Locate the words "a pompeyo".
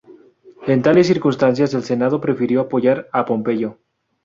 3.13-3.77